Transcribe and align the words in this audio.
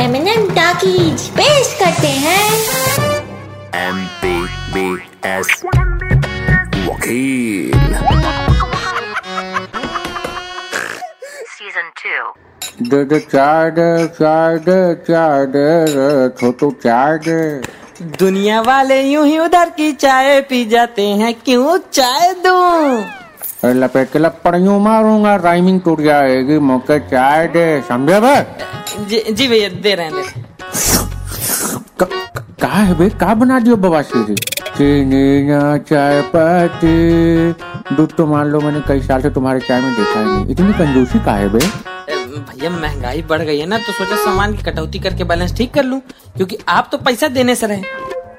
M 0.00 0.14
talkies 0.54 1.28
पेश 1.30 1.72
करते 1.80 2.08
हैं। 2.24 2.46
एम 3.76 3.98
पी 4.22 4.34
बी 4.74 4.84
एस 5.28 5.62
वकील। 6.86 7.72
Season 11.52 11.90
2. 12.02 12.24
दे 12.90 13.04
दे 13.04 13.18
चार 13.20 13.70
दे 13.70 13.88
चार 14.18 14.58
दे 14.68 14.78
चार 15.08 15.46
दे 15.56 15.68
छोटू 16.40 16.70
चार 16.84 17.18
दे 17.28 17.40
दुनिया 18.18 18.60
वाले 18.62 19.00
यूँ 19.02 19.26
ही 19.26 19.38
उधर 19.38 19.70
की 19.76 19.92
चाय 20.04 20.40
पी 20.50 20.64
जाते 20.68 21.06
हैं 21.22 21.34
क्यों 21.44 21.78
चाय 21.92 22.32
दूँ? 22.44 23.21
लपेट 23.64 24.10
के 24.12 24.18
लपड़ियों 24.18 24.78
मारूँगा 24.80 25.34
राइमिंग 25.44 25.80
टूट 25.80 26.00
जाएगी 26.00 26.58
मौके 26.68 26.98
चाय 27.10 27.46
दे 27.56 27.64
समझे 27.88 28.20
बे 28.20 28.36
जी 29.10 29.22
जी 29.32 29.48
भैया 29.48 29.68
दे 29.82 29.94
रहे 29.94 30.06
हैं 30.06 30.12
रहे 30.12 30.22
हैं। 30.22 30.44
क- 32.00 32.08
क- 32.36 32.44
का 32.62 32.68
है 32.68 32.94
बे 32.98 33.08
का 33.20 33.34
बना 33.34 33.58
दियो 33.60 33.76
बवासीरी 33.84 34.34
चीनी 34.76 35.42
ना 35.48 35.76
चाय 35.90 36.20
पत्ती 36.34 37.94
दूध 37.96 38.14
तो 38.16 38.26
मान 38.26 38.46
लो 38.50 38.60
मैंने 38.60 38.80
कई 38.88 39.00
साल 39.06 39.22
से 39.22 39.30
तुम्हारे 39.30 39.60
चाय 39.60 39.80
में 39.80 39.94
देखा 39.94 40.20
ही 40.20 40.26
नहीं 40.26 40.46
इतनी 40.50 40.72
कंजूसी 40.78 41.18
का 41.24 41.32
है 41.32 41.48
बे 41.52 41.58
ए, 41.58 42.16
भैया 42.48 42.70
महँगाई 42.70 43.22
बढ़ 43.30 43.42
गई 43.42 43.58
है 43.58 43.66
ना 43.66 43.78
तो 43.86 43.92
सोचा 43.92 44.16
सामान 44.24 44.56
की 44.56 44.62
कटौती 44.70 44.98
करके 45.06 45.24
बैलेंस 45.32 45.56
ठीक 45.56 45.74
कर 45.74 45.84
लूँ 45.84 46.00
क्योंकि 46.36 46.58
आप 46.68 46.88
तो 46.92 46.98
पैसा 46.98 47.28
देने 47.38 47.54
से 47.54 47.66
रहे। 47.66 47.82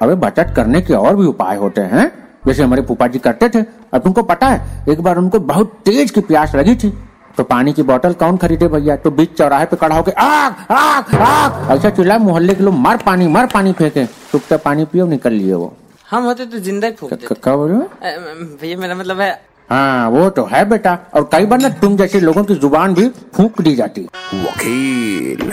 अबे 0.01 0.15
बचत 0.27 0.53
करने 0.55 0.81
के 0.81 0.93
और 0.93 1.15
भी 1.15 1.25
उपाय 1.25 1.57
होते 1.57 1.81
हैं। 1.93 2.11
जैसे 2.47 2.63
हमारे 2.63 2.81
फूफा 2.81 3.07
जी 3.07 3.19
करते 3.19 3.49
थे 3.49 3.59
अब 3.93 4.01
तुमको 4.01 4.23
पता 4.23 4.47
है 4.47 4.85
एक 4.89 5.01
बार 5.01 5.17
उनको 5.17 5.39
बहुत 5.41 5.73
तेज 5.85 6.11
की 6.11 6.21
प्यास 6.23 6.55
लगी 6.55 6.75
थी 6.75 6.89
तो 7.37 7.43
पानी 7.43 7.73
की 7.73 7.83
बोतल 7.83 8.13
कौन 8.13 8.35
खरीदे 8.37 8.67
भैया? 8.67 8.95
तो 8.95 9.11
बीच 9.11 9.37
चौराहे 9.37 9.65
पे 9.65 9.75
खड़ा 9.75 9.95
होके 9.95 10.11
आग 10.13 10.55
आग 10.71 11.15
आग! 11.17 11.71
ऐसा 11.71 11.89
चिल्लाए 11.89 12.17
मोहल्ले 12.19 12.53
के 12.55 12.63
लोग 12.63 12.73
मर 12.75 12.97
पानी 12.97 13.27
मर 13.27 13.45
पानी 13.53 13.71
फेंके। 13.73 14.05
चुपचाप 14.05 14.63
पानी 14.63 14.85
पियो 14.85 15.05
निकल 15.07 15.33
लिए 15.33 15.53
वो। 15.53 15.73
हम 16.07 16.23
होते 16.23 16.45
तो 16.45 16.59
ज़िंदा 16.59 16.87
ही 16.87 16.93
फूक 16.93 17.09
देते 17.09 17.35
क्या 17.35 17.55
बोल 17.55 17.69
रहे 17.69 17.77
हो? 17.77 17.83
भैया 18.61 18.77
मेरा 18.77 18.95
मतलब 18.95 19.19
है 19.21 19.31
हाँ 19.69 20.09
वो 20.09 20.29
तो 20.29 20.43
है 20.45 20.63
बेटा। 20.69 20.97
और 21.13 21.29
कई 21.31 21.45
बार 21.45 21.59
ना 21.59 21.69
तुम 21.81 21.95
जैसे 21.97 22.19
लोगों 22.19 22.43
की 22.43 22.55
ज़ुबान 22.55 22.93
भी 22.93 23.07
फूक 23.35 23.61
दी 23.61 23.75
जाती। 23.75 24.01
वकील। 24.35 25.51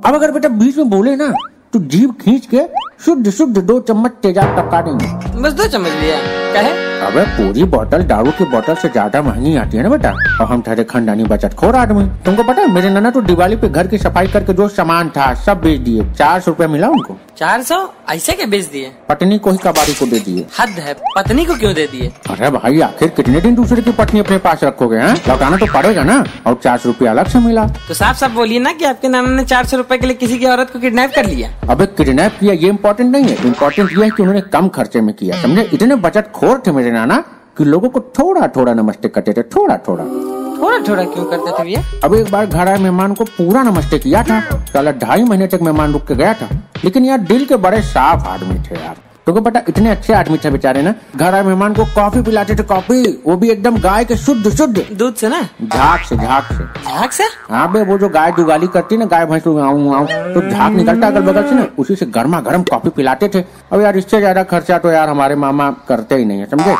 अब 0.00 0.14
अगर 0.14 0.32
बेटा 0.32 0.48
बीच 0.50 0.76
में 0.78 0.90
बोले 0.90 1.16
ना 1.16 1.32
तो 1.72 1.78
जीभ 1.80 2.14
खींच 2.20 2.46
के 2.46 2.60
शुद्ध 3.04 3.30
शुद्ध 3.30 3.58
दो 3.58 3.78
चम्मच 3.80 4.12
तेजाब 4.22 4.56
का 4.56 4.62
काटेंगे 4.70 5.06
बस 5.42 5.52
दो 5.52 5.66
चम्मच 5.66 5.92
लिया 5.92 6.18
कहे? 6.52 6.91
अबे 7.02 7.22
पूरी 7.36 7.64
बोतल 7.66 8.02
दारू 8.04 8.30
की 8.32 8.44
बोतल 8.44 8.74
से 8.74 8.88
ज़्यादा 8.88 9.22
महँगी 9.22 9.54
आती 9.56 9.76
है 9.76 9.82
ना 9.82 9.88
बेटा? 9.88 10.10
और 10.40 10.46
हम 10.46 10.60
ठहरे 10.62 10.84
खंडानी 10.84 11.24
बचत 11.24 11.54
खोर 11.54 11.76
आदमी। 11.76 12.04
तुमको 12.24 12.42
पता 12.42 12.62
है 12.62 12.72
मेरे 12.72 12.90
नाना 12.90 13.10
तो 13.10 13.20
दिवाली 13.22 13.56
पे 13.56 13.68
घर 13.68 13.86
की 13.86 13.98
सफ़ाई 13.98 14.28
करके 14.28 14.52
जो 14.52 14.68
सामान 14.70 15.08
था 15.16 15.32
सब 15.36 15.60
बेच 15.62 15.80
दिए। 15.80 16.04
चार 16.12 16.40
सौ 16.40 16.50
रूपया 16.50 16.68
मिला 16.68 16.88
उनको। 16.88 17.16
चार 17.38 17.62
सौ? 17.62 17.76
ऐसे 18.10 18.32
के 18.32 18.46
बेच 18.46 18.66
दिए? 18.66 18.92
पत्नी 19.08 19.38
को 19.38 19.50
ही 19.50 19.58
कबाड़ी 19.58 19.94
को 19.94 20.06
दे 20.06 20.18
दिए। 20.20 20.44
हद 20.58 20.78
है 20.78 20.94
पत्नी 21.16 21.44
को 21.44 21.54
क्यों 21.54 21.72
दे 21.74 21.86
दिए? 21.86 22.12
अरे 22.30 22.50
भाई 22.50 22.80
आखिर 22.80 23.08
कितने 23.08 23.40
दिन 23.40 23.54
दूसरे 23.54 23.82
की 23.82 23.92
पत्नी 23.92 24.20
अपने 24.20 24.38
पास 24.38 24.62
रखोगे 24.64 24.98
हैं? 24.98 25.14
लौटाना 25.28 25.56
तो 25.56 25.66
पड़ेगा 25.74 26.04
ना। 26.04 26.22
और 26.46 26.60
चार 26.64 26.78
सौ 26.78 26.88
रूपया 26.88 27.10
अलग 27.10 27.28
से 27.28 27.38
मिला। 27.40 27.66
तो 27.88 27.94
साफ़ 27.94 28.16
साफ़ 28.18 28.32
बोलिए 28.32 28.58
ना 28.60 28.72
कि 28.72 28.84
आपके 28.84 29.08
नाना 29.08 29.30
ने 29.30 29.44
चार 29.44 29.66
सौ 29.66 29.76
रूपए 29.76 29.98
के 29.98 30.06
लिए 30.06 30.16
किसी 30.16 30.38
की 30.38 30.46
औरत 30.46 30.70
को 30.72 30.78
किडनैप 30.78 31.14
कर 31.14 31.26
लिया। 31.26 31.50
अबे 31.70 31.86
किडनैप 31.98 32.36
किया 32.40 32.54
ये 32.54 32.68
इम्पोर्टेंट 32.68 33.10
नहीं 33.12 33.24
है। 33.24 33.36
इम्पोर्टेंट 33.46 33.92
ये 33.92 34.04
है 34.04 34.10
की 34.10 34.22
उन्होंने 34.22 34.40
कम 34.52 34.68
खर्चे 34.70 35.00
में 35.00 35.14
किया। 35.14 35.42
समझे? 35.42 35.68
इतने 35.72 35.96
बचत 35.98 36.30
खोर 36.34 36.62
थे 36.66 36.72
मेरे 36.72 36.90
नाना 36.92 37.18
कि 37.58 37.64
लोगों 37.64 37.88
को 37.88 38.00
थोड़ा 38.18 38.48
थोड़ा 38.48 38.74
नमस्ते 38.74 39.08
करते 39.08 39.32
थे 39.32 39.42
थोड़ा 39.42 39.76
थोड़ा 39.88 40.04
थोड़ा 40.04 40.78
थोड़ा 40.88 41.04
क्यों 41.04 41.24
करते 41.24 41.50
थे 41.50 41.62
भैया? 41.64 41.82
अब 42.04 42.14
एक 42.14 42.30
बार 42.30 42.46
घर 42.46 42.68
आए 42.68 42.78
मेहमान 42.78 43.14
को 43.14 43.24
पूरा 43.24 43.62
नमस्ते 43.62 43.98
किया 43.98 44.22
था 44.22 44.40
साला 44.64 44.92
ढाई 44.98 45.24
महीने 45.24 45.46
तक 45.46 45.62
मेहमान 45.62 45.92
रुक 45.92 46.06
के 46.06 46.14
गया 46.14 46.34
था। 46.34 46.48
लेकिन 46.84 47.04
यार 47.04 47.18
दिल 47.18 47.44
के 47.46 47.56
बड़े 47.56 47.80
साफ़ 47.82 48.28
आदमी 48.28 48.58
थे 48.60 48.74
यार। 48.74 48.96
तो 49.26 49.32
पता 49.32 49.60
इतने 49.68 49.90
अच्छे 49.90 50.12
आदमी 50.12 50.38
थे 50.38 50.50
बेचारे 50.50 50.80
ना। 50.82 50.94
घर 51.16 51.34
आए 51.34 51.42
मेहमान 51.42 51.74
को 51.74 51.84
कॉफ़ी 51.94 52.22
पिलाते 52.22 52.54
थे 52.54 52.62
कॉफ़ी। 52.64 53.02
वो 53.26 53.36
भी 53.36 53.50
एकदम 53.50 53.76
गाय 53.80 54.04
के 54.04 54.16
शुद्ध 54.16 54.50
शुद्ध। 54.50 54.84
दूध 54.92 55.14
से 55.14 55.28
ना? 55.28 55.40
झाक 55.64 56.04
से 56.04 56.16
झाक 56.16 56.48
से। 56.52 56.64
झाक 56.84 57.12
से? 57.12 57.24
हाँ 57.50 57.70
बे 57.72 57.82
वो 57.82 57.98
जो 57.98 58.08
गाय 58.08 58.32
दुगाली 58.32 58.66
करती 58.68 58.96
ना 58.96 59.04
गाय 59.06 59.26
भैंस 59.26 59.46
आऊँ 59.46 60.06
तो 60.34 60.48
झाक 60.50 60.72
निकलता 60.72 61.06
अगल 61.06 61.20
बगल 61.22 61.48
से 61.48 61.54
ना 61.54 61.66
उसी 61.78 61.96
से 61.96 62.06
गर्मा 62.08 62.40
गर्म 62.40 62.62
कॉफ़ी 62.70 62.90
पिलाते 62.90 63.28
थे। 63.28 63.44
अब 63.72 63.80
यार 63.80 63.96
इससे 63.96 64.18
ज़्यादा 64.20 64.42
खर्चा 64.44 64.78
तो 64.78 64.90
यार 64.90 65.08
हमारे 65.08 65.34
मामा 65.36 65.70
करते 65.88 66.14
ही 66.14 66.24
नहीं 66.24 66.40
है 66.40 66.46
समझे? 66.46 66.74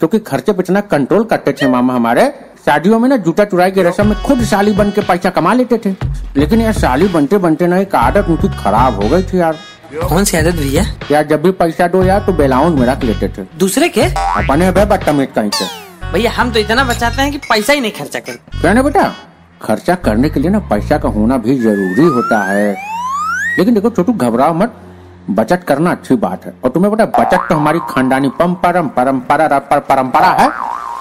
क्योंकि 0.00 0.18
खर्चे 0.20 0.52
पे 0.52 0.62
इतना 0.62 0.80
कंट्रोल 0.86 1.24
करते 1.24 1.52
थे 1.52 1.68
मामा 1.68 1.94
हमारे। 1.94 2.32
शादियों 2.66 2.98
में 2.98 3.08
ना 3.08 3.16
जूता 3.18 3.44
चुराई 3.44 3.70
की 3.70 3.82
रस्म 3.82 4.06
में 4.06 4.22
खुद 4.22 4.42
साली 4.44 4.72
बन 4.72 4.90
के 4.90 5.00
पैसा 5.02 5.30
कमा 5.30 5.52
लेते 5.54 5.78
थे। 5.78 5.94
लेकिन 6.36 6.60
यार 6.60 6.72
साली 6.74 7.08
बनते 7.08 7.38
बनते 7.38 7.66
ना 7.66 7.78
एक 7.78 7.94
आदत 7.96 8.28
उनकी 8.28 8.48
खराब 8.58 9.02
हो 9.02 9.08
गई 9.08 9.22
थी 9.22 9.40
यार। 9.40 9.56
कौन 9.90 10.24
सी 10.24 10.36
आदत 10.36 10.54
भैया? 10.54 10.82
यार 11.10 11.26
जब 11.26 11.42
भी 11.42 11.50
पैसा 11.50 11.86
दो 11.88 12.02
यार 12.04 12.20
तो 12.20 12.32
बेलाउंज 12.32 12.78
में 12.78 12.86
रख 12.86 13.04
लेते 13.04 13.28
थे। 13.28 13.42
दूसरे 13.58 13.88
के? 13.88 14.02
अपने 14.02 15.26
कहीं 15.28 15.50
से। 15.50 15.64
भैया 16.12 16.30
हम 16.30 16.50
तो 16.52 16.60
इतना 16.60 16.84
बचाते 16.84 17.22
हैं 17.22 17.30
कि 17.32 17.38
पैसा 17.38 17.72
ही 17.72 17.80
नहीं 17.80 17.92
खर्चा 17.92 18.20
करते 18.20 18.60
क्या 18.60 18.72
ना 18.72 18.82
बेटा? 18.82 19.12
खर्चा 19.62 19.94
करने 20.04 20.28
के 20.28 20.40
लिए 20.40 20.50
ना 20.50 20.58
पैसा 20.68 20.98
का 20.98 21.08
होना 21.08 21.36
भी 21.38 21.58
ज़रूरी 21.58 22.04
होता 22.06 22.42
है। 22.44 22.70
लेकिन 23.58 23.74
देखो 23.74 23.90
छोटू 23.90 24.12
घबराओ 24.12 24.54
मत। 24.54 24.74
बचत 25.30 25.64
करना 25.68 25.90
अच्छी 25.90 26.14
बात 26.16 26.44
है। 26.46 26.52
और 26.64 26.70
तुम्हें 26.70 26.92
पता 26.92 27.04
है 27.04 27.10
बचत 27.18 27.48
तो 27.48 27.54
हमारी 27.54 27.78
खानदानी 27.90 28.28
परम्परा 28.40 29.58
परंपरा 29.58 30.30
है 30.32 30.50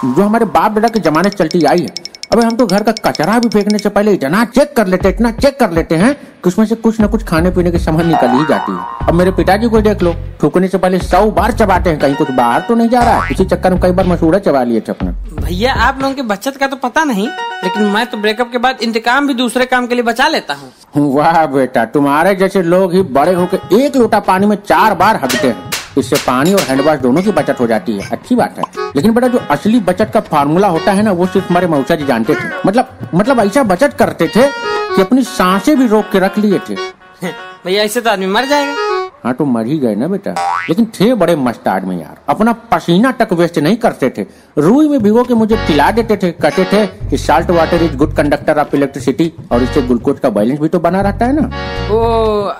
जो 0.05 0.23
हमारे 0.23 0.45
बाप 0.47 0.71
दादा 0.71 0.87
के 0.87 0.99
जमाने 0.99 1.29
चलती 1.29 1.63
आई 1.65 1.81
है। 1.81 2.06
अबे 2.31 2.43
हम 2.43 2.55
तो 2.57 2.65
घर 2.67 2.83
का 2.83 2.91
कचरा 3.01 3.37
भी 3.39 3.49
फेंकने 3.49 3.77
से 3.79 3.89
पहले 3.89 4.13
इतना 4.13 4.43
चेक 4.45 4.75
कर 4.77 4.87
लेते 4.87 5.09
इतना 5.09 5.29
चेक 5.33 5.59
कर 5.59 5.71
लेते 5.71 5.95
हैं 5.95 6.13
कि 6.15 6.49
उसमें 6.49 6.65
से 6.65 6.75
कुछ 6.77 6.99
न 7.01 7.07
कुछ 7.07 7.23
खाने 7.23 7.51
पीने 7.51 7.71
की 7.71 7.79
सामान 7.79 8.07
निकल 8.07 8.29
ही 8.29 8.45
जाती 8.45 8.71
है। 8.71 9.07
अब 9.07 9.13
मेरे 9.13 9.31
पिताजी 9.31 9.67
को 9.69 9.81
देख 9.81 10.03
लो 10.03 10.13
थूकने 10.43 10.67
से 10.67 10.77
पहले 10.77 10.99
सौ 11.01 11.23
बार 11.31 11.51
चबाते 11.53 11.89
हैं 11.89 11.99
कहीं 11.99 12.15
कुछ 12.15 12.31
बाहर 12.31 12.61
तो 12.61 12.75
नहीं 12.75 12.89
जा 12.89 13.03
रहा 13.03 13.21
है। 13.21 13.31
इसी 13.31 13.45
चक्कर 13.45 13.73
में 13.73 13.79
कई 13.81 13.91
बार 13.91 14.07
मसूड़ा 14.07 14.39
चबा 14.39 14.63
लिए 14.63 14.81
थे 14.81 14.91
अपने। 14.91 15.11
भैया 15.41 15.73
आप 15.85 16.01
लोगों 16.01 16.15
की 16.15 16.21
बचत 16.23 16.57
का 16.57 16.67
तो 16.67 16.75
पता 16.77 17.03
नहीं 17.05 17.27
लेकिन 17.63 17.83
मैं 17.93 18.05
तो 18.05 18.17
ब्रेकअप 18.17 18.51
के 18.51 18.57
बाद 18.57 18.81
इंतकाम 18.81 19.27
भी 19.27 19.33
दूसरे 19.35 19.65
काम 19.67 19.87
के 19.87 19.95
लिए 19.95 20.03
बचा 20.03 20.27
लेता 20.27 20.53
हूँ। 20.53 21.15
वाह 21.15 21.45
बेटा 21.47 21.85
तुम्हारे 21.95 22.35
जैसे 22.35 22.61
लोग 22.65 22.93
ही 22.93 23.01
बड़े 23.13 23.33
होकर 23.33 23.75
एक 23.75 23.95
लोटा 23.97 24.19
पानी 24.27 24.47
में 24.47 24.57
चार 24.57 24.95
बार 24.95 25.19
हटते 25.23 25.47
हैं। 25.47 25.71
इससे 25.99 26.15
पानी 26.15 26.53
और 26.53 26.59
हैंड 26.59 26.81
वॉश 26.81 26.99
दोनों 26.99 27.21
की 27.21 27.31
बचत 27.31 27.57
हो 27.59 27.67
जाती 27.67 27.91
है। 27.91 28.09
अच्छी 28.11 28.35
बात 28.35 28.55
है। 28.57 28.63
लेकिन 28.95 29.13
बेटा, 29.13 29.27
जो 29.27 29.37
असली 29.37 29.79
बचत 29.79 30.11
का 30.13 30.19
फार्मूला 30.19 30.67
होता 30.67 30.91
है 30.91 31.03
ना, 31.03 31.11
वो 31.11 31.25
सिर्फ़ 31.25 31.49
हमारे 31.49 31.67
मऊसा 31.67 31.95
जी 31.95 32.05
जानते 32.05 32.35
थे। 32.35 32.49
मतलब 32.65 32.89
मतलब 33.15 33.39
ऐसा 33.39 33.63
बचत 33.63 33.93
करते 33.99 34.27
थे 34.27 34.47
कि 34.95 35.01
अपनी 35.01 35.23
साँसें 35.23 35.79
भी 35.79 35.87
रोक 35.87 36.05
के 36.11 36.19
रख 36.19 36.37
लिए 36.37 36.59
थे। 36.69 36.75
भैया, 37.65 37.83
ऐसे 37.83 38.01
तो 38.01 38.09
आदमी 38.09 38.27
मर 38.27 38.45
जाएगा। 38.45 38.86
हाँ 39.23 39.33
तो 39.33 39.45
मर 39.45 39.65
ही 39.65 39.77
गए 39.79 39.95
ना 39.95 40.07
बेटा। 40.07 40.31
लेकिन 40.69 40.85
थे 40.99 41.13
बड़े 41.15 41.35
मस्त 41.35 41.67
में 41.85 41.95
यार। 41.99 42.17
अपना 42.29 42.51
पसीना 42.71 43.11
तक 43.11 43.33
वेस्ट 43.33 43.57
नहीं 43.59 43.77
करते 43.77 44.09
थे। 44.17 44.25
रूई 44.57 44.87
में 44.89 45.01
भिगो 45.03 45.23
के 45.23 45.33
मुझे 45.33 45.55
पिला 45.57 45.89
देते 45.91 46.17
थे 46.17 46.31
कहते 46.31 46.65
थे 46.65 46.85
कि 47.09 47.17
salt 47.17 47.49
water 47.51 47.83
is 47.83 47.95
good 47.97 48.15
conductor 48.15 48.59
of 48.59 48.75
electricity 48.75 49.31
और 49.51 49.63
इससे 49.63 49.81
ग्लूकोज 49.81 50.19
का 50.19 50.29
बैलेंस 50.29 50.59
भी 50.59 50.67
तो 50.67 50.79
बना 50.79 51.01
रहता 51.01 51.25
है 51.25 51.33
ना। 51.33 51.49
ओ 51.91 51.99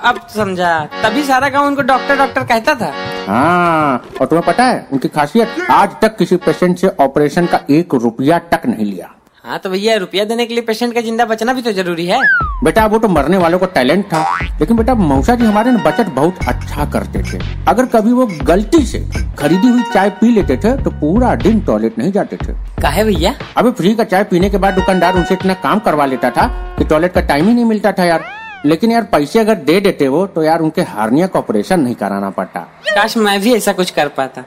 अब 0.03 0.19
समझा। 0.35 0.79
तभी 1.03 1.23
सारा 1.23 1.50
गाँव 1.50 1.68
उनको 1.68 1.81
डॉक्टर 1.81 2.18
डॉक्टर 2.18 2.44
कहता 2.44 2.75
था। 2.75 2.91
हाँ 3.28 4.03
और 4.22 4.28
तुम्हें 4.28 4.45
पता 4.47 4.63
है 4.63 4.88
उनकी 4.94 5.07
खासियत 5.07 5.69
आज 5.72 5.95
तक 6.01 6.18
किसी 6.18 6.35
पेशेंट 6.35 6.78
से 6.78 6.88
ऑपरेशन 7.00 7.45
का 7.45 7.59
एक 7.69 7.94
रुपया 7.94 8.39
तक 8.51 8.66
नहीं 8.66 8.85
लिया। 8.85 9.13
हाँ 9.47 9.58
तो 9.59 9.69
भैया 9.69 9.96
रुपया 9.97 10.24
देने 10.25 10.46
के 10.46 10.53
लिए 10.53 10.63
पेशेंट 10.63 10.94
का 10.94 11.02
ज़िंदा 11.02 11.25
बचना 11.25 11.53
भी 11.53 11.62
तो 11.62 11.72
ज़रूरी 11.72 12.06
है। 12.06 12.18
बेटा 12.63 12.85
वो 12.85 12.97
तो 13.00 13.08
मरने 13.08 13.38
वालों 13.38 13.59
का 13.59 13.66
टैलेंट 13.75 14.03
था 14.06 14.24
लेकिन 14.59 14.78
बेटा 14.78 14.96
मौसा 14.96 15.35
जी 15.35 15.46
हमारे 15.46 15.72
ना 15.72 15.84
बचत 15.84 16.09
बहुत 16.16 16.40
अच्छा 16.47 16.85
करते 16.91 17.22
थे। 17.24 17.40
अगर 17.68 17.86
कभी 17.86 18.12
वो 18.12 18.25
गलती 18.44 18.86
से 18.86 19.00
खरीदी 19.40 19.68
हुई 19.68 19.84
चाय 19.94 20.09
पी 20.19 20.31
लेते 20.31 20.57
थे 20.57 20.75
तो 20.84 20.91
पूरा 20.91 21.34
दिन 21.38 21.62
टॉयलेट 21.62 21.97
नहीं 22.00 22.12
जाते 22.12 22.38
थे। 22.38 22.53
काहे 22.81 23.03
भैया? 23.03 23.34
अभी 23.57 23.72
फ्री 23.72 23.94
का 23.96 24.03
चाय 24.06 24.24
पीने 24.24 24.50
के 24.50 24.57
बाद 24.57 24.74
दुकानदार 24.74 25.16
उनसे 25.16 25.34
इतना 25.34 25.53
काम 25.63 25.80
करवा 25.80 26.06
लेता 26.06 26.31
था 26.31 26.47
कि 26.78 26.86
टॉयलेट 26.86 27.13
का 27.13 27.22
टाइम 27.24 27.48
ही 27.48 27.54
नहीं 27.54 27.66
मिलता 27.66 27.92
था 27.92 28.06
यार। 28.06 28.25
लेकिन 28.66 28.92
यार 28.92 29.04
पैसे 29.12 29.39
अगर 29.39 29.56
दे 29.63 29.80
देते 29.81 30.07
वो 30.07 30.25
तो 30.27 30.44
यार 30.44 30.60
उनके 30.60 30.81
हार्निया 30.92 31.27
का 31.27 31.39
ऑपरेशन 31.39 31.80
नहीं 31.80 31.95
कराना 31.95 32.30
पड़ता। 32.31 32.60
काश 32.89 33.18
मैं 33.18 33.39
भी 33.42 33.56
ऐसा 33.56 33.74
कुछ 33.74 33.92
कर 33.92 34.07
पाता। 34.18 34.44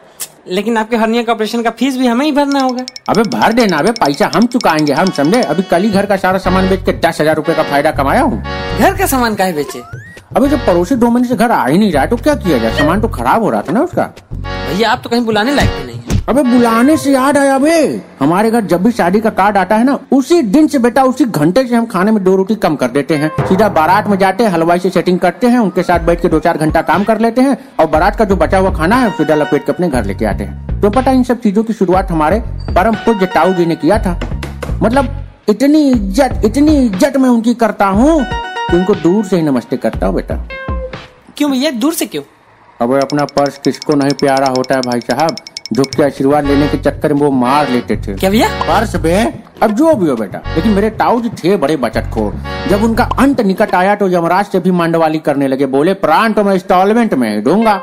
लेकिन 0.50 0.76
आपके 0.76 0.96
हर्निया 0.96 1.22
का 1.22 1.32
ऑपरेशन 1.32 1.62
का 1.62 1.70
फ़ीस 1.70 1.96
भी 1.96 2.06
हमें 2.06 2.24
ही 2.24 2.32
भरना 2.32 2.60
होगा। 2.60 2.84
अबे 3.08 3.22
भर 3.30 3.52
देना 3.52 3.76
अबे 3.78 3.90
पैसा 3.94 4.30
हम 4.34 4.46
चुकाएँगे 4.46 4.92
हम 4.92 5.10
समझे? 5.12 5.42
अभी 5.42 5.62
कल 5.62 5.82
ही 5.82 5.90
घर 5.90 6.06
का 6.06 6.16
सारा 6.16 6.38
सामान 6.38 6.68
बेच 6.68 6.84
के 6.84 6.92
दस 7.00 7.20
हज़ार 7.20 7.36
रूपए 7.36 7.54
का 7.54 7.62
फ़ायदा 7.62 7.90
कमाया 7.92 8.22
हूँ। 8.22 8.42
घर 8.78 8.96
का 8.98 9.06
सामान 9.06 9.34
काहे 9.34 9.52
बेचे। 9.52 9.82
अभी 10.36 10.48
जब 10.48 10.66
पड़ोसी 10.66 10.94
दो 10.94 11.10
महीने 11.10 11.28
से 11.28 11.36
घर 11.36 11.50
आ 11.50 11.66
ही 11.66 11.78
नहीं 11.78 11.92
रहा 11.92 12.06
तो 12.06 12.16
क्या 12.16 12.34
किया 12.36 12.58
जाए? 12.58 12.76
सामान 12.78 13.00
तो 13.00 13.08
खराब 13.10 13.42
हो 13.42 13.50
रहा 13.50 13.62
था 13.62 13.72
ना 13.72 13.82
उसका। 13.82 14.10
भैया 14.34 14.90
आप 14.90 15.00
तो 15.04 15.10
कहीं 15.10 15.24
बुलाने 15.24 15.54
लायक 15.54 15.70
अबे 16.30 16.42
बुलाने 16.42 16.96
से 16.96 17.12
याद 17.12 17.36
आया 17.38 17.56
बे। 17.58 17.70
हमारे 18.18 18.50
घर 18.50 18.64
जब 18.64 18.82
भी 18.82 18.90
शादी 18.92 19.20
का 19.20 19.30
कार्ड 19.30 19.56
आता 19.56 19.76
है 19.76 19.84
ना 19.84 19.98
उसी 20.12 20.40
दिन 20.44 20.66
से 20.68 20.78
बेटा 20.78 21.02
उसी 21.04 21.24
घंटे 21.24 21.66
से 21.66 21.74
हम 21.74 21.86
खाने 21.86 22.10
में 22.10 22.22
दो 22.24 22.34
रोटी 22.36 22.54
कम 22.56 22.76
कर 22.76 22.88
देते 22.88 23.16
हैं। 23.16 23.30
सीधा 23.48 23.68
बारात 23.70 24.08
में 24.08 24.16
जाते 24.18 24.44
हैं 24.44 24.50
हलवाई 24.50 24.78
से 24.78 24.90
सेटिंग 24.90 25.18
करते 25.20 25.46
हैं 25.46 25.58
उनके 25.58 25.82
साथ 25.82 26.06
बैठ 26.06 26.22
के 26.22 26.28
दो 26.28 26.38
चार 26.38 26.58
घंटा 26.58 26.82
काम 26.82 27.04
कर 27.04 27.20
लेते 27.20 27.40
हैं 27.40 27.56
और 27.80 27.86
बारात 27.88 28.16
का 28.16 28.24
जो 28.24 28.36
बचा 28.36 28.58
हुआ 28.58 28.72
खाना 28.74 28.96
है 28.96 29.10
सीधा 29.16 29.34
लपेट 29.34 29.66
के 29.66 29.72
अपने 29.72 29.88
घर 29.88 30.04
लेके 30.04 30.24
आते 30.26 30.44
हैं। 30.44 30.80
तो 30.80 30.90
पता 30.90 31.10
इन 31.10 31.22
सब 31.24 31.40
चीज़ों 31.40 31.64
की 31.64 31.72
शुरुआत 31.72 32.10
हमारे 32.10 32.40
परम 32.76 32.94
पूज्य 33.06 33.26
ताऊ 33.34 33.54
जी 33.54 33.66
ने 33.66 33.76
किया 33.76 33.98
था। 33.98 34.18
मतलब 34.82 35.08
इतनी 35.48 35.82
इज़्ज़त 35.90 36.44
इतनी 36.44 36.76
इज़्ज़त 36.76 37.16
मैं 37.16 37.28
उनकी 37.30 37.54
करता 37.56 37.86
हूँ 37.88 38.18
उनको 38.74 38.94
दूर 38.96 39.24
से 39.24 39.36
ही 39.36 39.42
नमस्ते 39.42 39.76
करता 39.78 40.06
हूँ 40.06 40.14
बेटा। 40.14 40.36
क्यों 41.36 41.50
भैया? 41.50 41.70
दूर 41.72 41.94
से 41.94 42.06
क्यों? 42.06 42.22
अब 42.80 42.98
अपना 43.02 43.24
पर्स 43.36 43.58
किसको 43.64 43.94
नहीं 43.94 44.12
प्यारा 44.20 44.46
होता 44.48 44.74
है 44.74 44.80
भाई 44.82 45.00
साहब? 45.02 45.36
झुक 45.70 45.86
के 45.86 46.02
आशीर्वाद 46.02 46.44
लेने 46.44 46.68
के 46.68 46.78
चक्कर 46.78 47.12
में 47.14 47.20
वो 47.20 47.30
मार 47.30 47.68
लेते 47.70 47.96
थे। 47.96 48.14
क्या 48.14 48.30
भैया? 48.30 48.48
पर्स 48.60 48.96
बे 48.96 49.14
अब 49.62 49.70
जो 49.70 49.94
भी 49.94 50.08
हो 50.08 50.14
बेटा 50.16 50.40
लेकिन 50.54 50.72
मेरे 50.72 50.90
ताऊ 50.92 51.20
जी 51.20 51.28
थे 51.38 51.56
बड़े 51.56 51.76
बचत 51.76 52.10
खोर 52.14 52.34
जब 52.70 52.82
उनका 52.84 53.04
अंत 53.18 53.40
निकट 53.42 53.74
आया 53.74 53.94
तो 53.94 54.08
यमराज 54.08 54.46
से 54.46 54.60
भी 54.60 54.70
मांडवाली 54.72 55.18
करने 55.18 55.48
लगे 55.48 55.66
बोले 55.68 55.94
प्राण 55.96 56.32
तो 56.32 56.44
मैं 56.44 56.54
इंस्टॉलमेंट 56.54 57.14
में 57.14 57.42
दूँगा। 57.44 57.74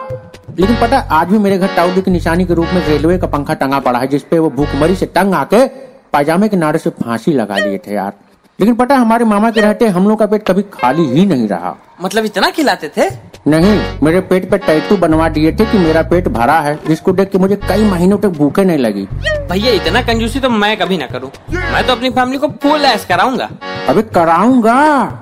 लेकिन 0.60 0.76
पता 0.82 0.98
आज 1.12 1.28
भी 1.28 1.38
मेरे 1.38 1.58
घर 1.58 1.76
ताऊ 1.76 1.92
जी 1.92 2.02
की 2.02 2.12
निशानी 2.12 2.46
के 2.46 2.54
रूप 2.54 2.68
में 2.74 2.86
रेलवे 2.88 3.18
का 3.18 3.28
पंखा 3.28 3.54
टंगा 3.54 3.80
पड़ा 3.80 4.00
है 4.00 4.08
जिसपे 4.08 4.40
वो 4.40 4.50
भूखमरी 4.50 4.96
से 4.96 5.06
तंग 5.16 5.34
आके 5.34 5.66
पायजामे 6.14 6.48
के 6.50 6.58
नारे 6.58 6.80
से 6.80 6.90
फांसी 7.02 7.34
लगा 7.34 7.58
लिए 7.58 7.78
थे 7.78 7.94
यार। 7.94 8.14
लेकिन 8.60 8.76
पता 8.76 8.96
हमारे 8.96 9.26
मामा 9.26 9.52
के 9.52 9.62
रहते 9.62 9.88
हम 9.88 10.08
लोग 10.10 10.20
का 10.20 10.26
पेट 10.26 10.48
कभी 10.48 10.62
खाली 10.74 11.06
ही 11.10 11.26
नहीं 11.26 11.48
रहा। 11.48 11.76
मतलब 12.02 12.26
इतना 12.26 12.50
खिलाते 12.50 12.92
थे? 12.98 13.10
नहीं 13.48 13.80
मेरे 14.04 14.20
पेट 14.30 14.50
पे 14.52 14.58
टैटू 14.60 14.98
बनवा 14.98 15.28
दिए 15.30 15.52
थे 15.52 15.66
कि 15.66 15.78
मेरा 15.78 16.02
पेट 16.04 16.28
भरा 16.30 16.60
है। 16.60 16.76
जिसको 16.88 17.12
देख 17.14 17.30
के 17.32 17.38
मुझे 17.38 17.56
कई 17.68 17.84
महीनों 17.84 18.18
तक 18.18 18.30
भूखे 18.38 18.64
नहीं 18.64 18.78
लगी। 18.78 19.08
भैया 19.50 19.72
इतना 19.74 20.02
कंजूसी 20.02 20.40
तो 20.40 20.50
मैं 20.50 20.76
कभी 20.78 20.98
ना 20.98 21.06
करूँ। 21.08 21.30
मैं 21.54 21.86
तो 21.88 21.94
अपनी 21.94 22.10
फैमिली 22.10 22.38
को 22.38 22.48
फुल 22.64 22.86
ऐश 22.86 23.06
कराऊँगा। 23.06 23.50
अबे 23.90 24.02
कराऊँगा। 24.14 24.76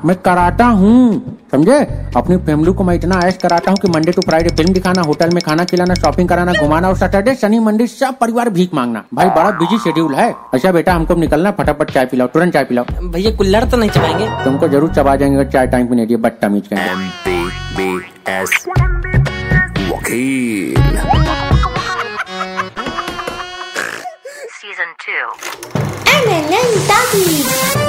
मैं 0.06 0.16
कराता 0.18 0.66
हूँ 0.66 1.38
समझे? 1.52 1.78
अपनी 2.18 2.38
फैमिली 2.38 2.74
को 2.74 2.84
मैं 2.84 2.96
इतना 2.96 3.20
ऐश 3.26 3.38
कराता 3.38 3.72
हूँ 3.72 3.78
कि 3.82 3.88
मंडे 3.90 4.12
टू 4.12 4.22
फ्राइडे 4.22 4.56
फ़िल्म 4.56 4.74
दिखाना 4.74 5.02
होटल 5.02 5.30
में 5.30 5.42
खाना 5.42 5.66
खिलाना 5.66 5.94
शॉपिंग 5.96 6.30
कराना 6.30 6.54
घुमाना 6.54 6.90
और 6.90 6.98
सैटरडे 6.98 7.36
शनि 7.36 7.60
मंडे 7.60 7.88
सब 7.88 8.18
परिवार 8.22 8.50
भीख 8.50 8.74
मांगना। 8.74 9.04
भाई 9.14 9.30
बड़ा 9.30 9.52
बिज़ी 9.60 9.78
शेड्यूल 9.80 10.16
है। 10.16 10.34
अच्छा 10.54 10.72
बेटा 10.72 10.94
हमको 10.94 11.16
निकलना 11.18 11.52
फटाफट 11.52 11.92
चाय 11.92 12.06
पिलाओ 12.06 12.28
तुरंत 12.28 12.54
चाय 12.54 12.64
पिलाओ। 12.64 13.10
भैया 13.12 13.36
कुल्लड़ 13.38 13.64
तो 13.66 13.78
नहीं 13.78 13.90
चबाएँगे? 13.90 14.30
तुमको 14.44 14.68
ज़रूर 14.68 14.94
चबा 14.94 15.16
जाएँगे 15.16 15.46
चाय 15.46 15.68
टाइम 15.68 15.88
पे 15.88 15.96
नहीं 15.96 16.08
दिए 16.08 16.18
बदतमीज 16.20 16.68
कहेंगे। 16.68 17.35
एम 17.80 17.82
पी 17.82 17.84
बी 17.84 18.32
एस 18.32 18.66
वकील 19.92 20.76
Season 24.58 24.92
2. 25.06 25.18
MLN 26.14 26.70
Talkies. 26.88 27.85